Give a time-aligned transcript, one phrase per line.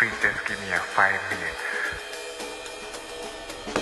[0.00, 0.08] Please
[0.48, 1.52] give me a five minute.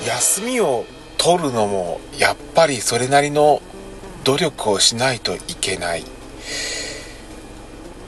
[0.04, 0.84] 休みを
[1.16, 3.62] 取るのもやっぱりそれなりの
[4.24, 6.02] 努力をしないといけない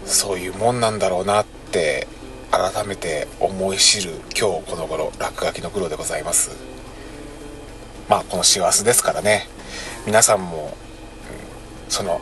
[0.07, 2.09] そういうもんなんだろうなって
[2.51, 6.51] 改めて思い知る今日この頃落書きの苦労でございます
[8.09, 9.47] まあこの師走ですからね
[10.05, 10.77] 皆さんも、
[11.89, 12.21] その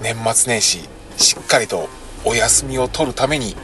[0.00, 1.88] 年末年始しっかりと
[2.24, 3.56] お休みを取るために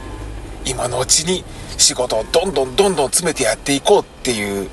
[0.65, 1.43] 今のうちに
[1.77, 4.69] 仕事をどんどんどんどん詰めてやっていこうっていう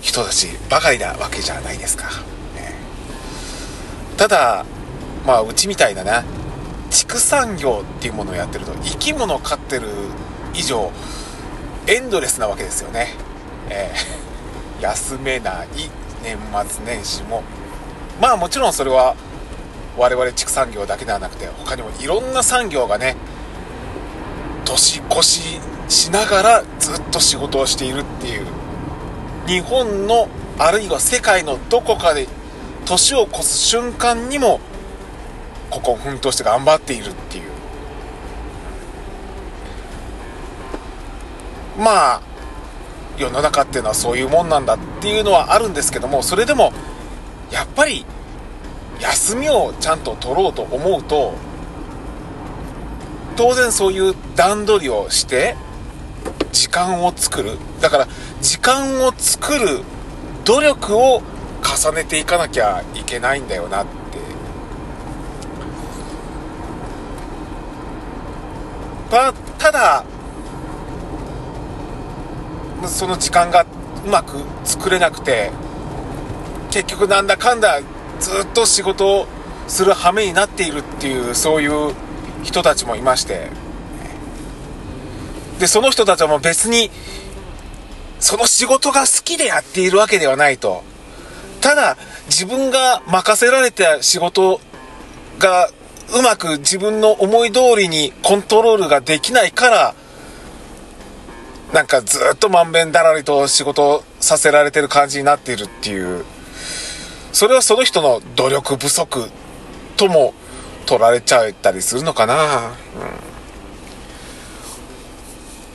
[0.00, 2.04] 人たちばかりなわけじゃないですか、
[2.54, 2.74] ね。
[4.16, 4.64] ただ
[5.26, 6.24] まあうちみたいなな
[6.90, 9.88] 畜産業っていうものをやってると生き物を飼ってる
[10.54, 10.90] 以上
[11.86, 13.14] エンドレスなわけですよね、
[13.68, 14.26] えー
[14.80, 15.68] 休めない
[16.22, 16.36] 年
[16.68, 17.42] 末年始も。
[18.20, 19.16] まあもちろんそれは
[19.96, 23.16] 我々畜産業だけではなくて他にもいろんな産業がね
[24.66, 28.46] 年越ししながらずっと仕事をしているっていう。
[29.46, 32.26] 日本のあるいは世界のどこかで
[32.84, 34.60] 年を越す瞬間にも
[35.70, 37.44] ここを奮闘して頑張っているっていう。
[41.78, 42.20] まあ
[43.18, 46.72] 世の中っていうのはそういうもんなんだっていうのはあるんですけどもそれでも
[47.50, 48.04] やっぱり
[49.00, 51.34] 休みをちゃんと取ろうと思うと
[53.36, 55.56] 当然そういう段取りをして
[56.52, 57.58] 時間を作る。
[57.80, 58.08] だから
[58.40, 59.82] 時間を作る
[60.44, 61.22] 努力を
[61.62, 63.90] 重ねていかなきゃいけないんだよなって。
[69.10, 70.04] たただ
[72.86, 73.66] その時間が
[74.04, 75.50] うまく作れなくて
[76.70, 77.80] 結局なんだかんだ
[78.20, 79.26] ずっと仕事を
[79.68, 81.94] する羽目になっているっていうそういう
[82.42, 83.50] 人たちもいまして。
[85.58, 86.90] でその人たちはもう別に
[88.20, 90.84] その仕事が好きでやっているわけではないと。
[91.60, 91.96] ただ
[92.26, 94.60] 自分が任せられた仕事
[95.38, 95.68] が
[96.18, 99.94] うまく自分の思い通りにコントロールができないから
[101.72, 106.24] なんかずっとまんべんだらりと仕事させられてる感じになっているっていう。
[107.32, 109.28] それはその人の努力不足
[109.96, 110.32] とも
[110.86, 113.36] 取られちゃったりするのかな、うん。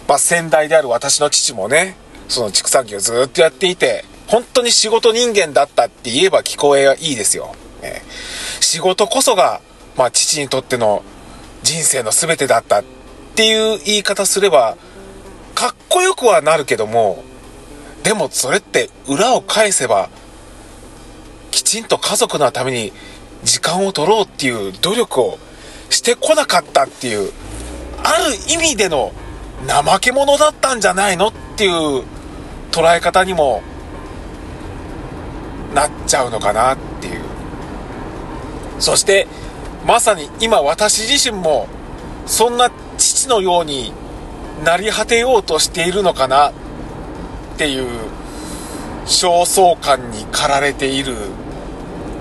[0.08, 1.96] まあ、先代である私の父もね
[2.28, 8.02] その畜産業ずっとやっていて本当に仕事人間だったって言えば聞こえはいいですよ、ね
[8.60, 9.60] 仕事こそが、
[9.98, 11.04] まあ、父にとっての
[11.64, 12.84] 人生の全てだったっ
[13.36, 14.78] ていう言い方すれば
[15.56, 17.24] かっこよくはなるけども
[18.04, 20.10] でもそれって裏を返せば
[21.52, 22.94] きちんと家族のために
[23.44, 25.40] 時間を取ろうっていう努力を
[25.90, 27.32] してこなかったっていう
[28.04, 29.12] ある意味での
[29.68, 32.04] 怠け者だったんじゃないのっていう
[32.72, 33.62] 捉え方にも
[35.74, 37.22] なっちゃうのかなっていう。
[38.80, 39.28] そして
[39.86, 41.68] まさに今私自身も
[42.26, 43.94] そんな父のように
[44.64, 46.54] なり果てようとしているのかなっ
[47.58, 47.88] ていう
[49.06, 51.16] 焦燥感に駆られている。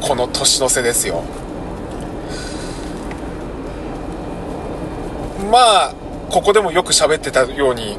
[0.01, 1.23] この年の瀬ですよ。
[5.51, 5.95] まあ
[6.31, 7.99] ここでもよく喋ってたように、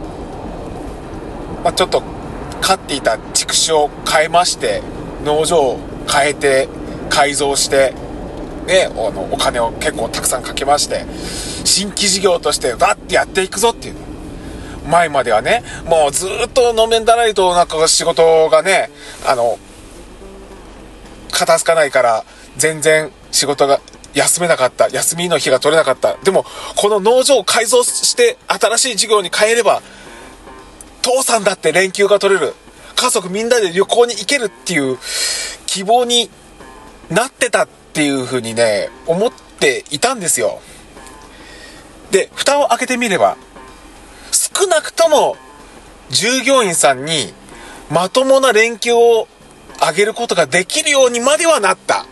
[1.64, 2.02] まあ、ちょっと
[2.62, 4.82] 飼っていた畜種を変えまして
[5.26, 5.80] 農場を
[6.10, 6.70] 変えて
[7.10, 7.94] 改造して
[8.68, 11.06] ねあのお金を結構たくさんかけまして
[11.66, 13.96] 新規事業としてバッてやっていくぞっていう。
[14.90, 18.90] 前まではねもうずっとのめんだらりとなんか仕事がね
[19.28, 19.60] あの
[21.32, 22.26] 片付かないから
[22.58, 23.80] 全然仕事が
[24.14, 24.90] 休めなかった。
[24.90, 26.16] 休みの日が取れなかった。
[26.18, 29.82] でもこの農場を改造して新しい事業に変えれば
[31.02, 32.54] 父さんだって連休が取れる。
[32.96, 35.00] 家族みんなで旅行に行けるっていう
[35.66, 36.30] 希望に
[37.10, 40.60] なってたっていう風にね思っていたんですよ。
[42.12, 43.38] で蓋を開けてみれば
[44.32, 45.38] 少なくとも
[46.10, 47.34] 従業員さんに
[47.90, 49.28] まともな連休を
[49.82, 52.06] あげることができるようにまではなった。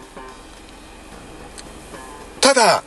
[2.42, 2.84] ただ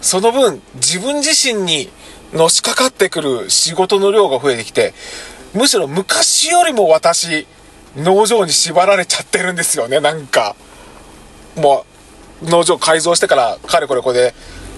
[0.00, 1.90] その分自分自身に
[2.32, 4.94] のしかかってくる仕事の量が増えてきて
[5.54, 7.46] むしろ昔よりも私
[7.96, 10.56] 農場に縛られちゃってるんですよねなんか。
[11.56, 11.84] も
[12.42, 14.34] う農場改造してからかれこれこれで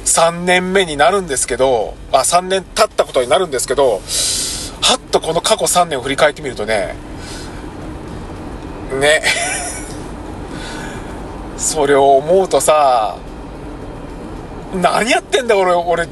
[0.07, 4.01] 3年目になるんですけどあ3年経ったことになるんですけど
[4.81, 6.95] はっとこの過去3年を振り返ってみるとね
[8.99, 9.23] ね。
[11.57, 13.19] それを思うとさ
[14.75, 16.09] 何やってんだ俺俺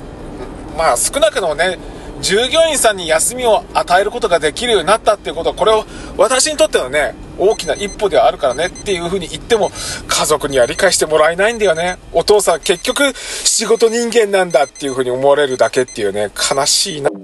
[0.77, 1.79] まあ少なくともね
[2.21, 5.87] 従業員さんに休みを与えることができるようになったっていうことはこれを
[6.19, 9.71] 私にとってのね大きな一歩ではあるからねっていうふうに言っても
[10.07, 11.99] 家族には理解してもらえないんだよね。
[12.13, 17.09] お父さん結局仕事人間なんだっていうふうに思われるだけっていうね悲しいな。
[17.11, 17.17] This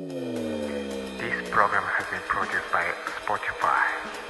[1.50, 2.84] program has been produced by
[3.26, 4.23] Spotify.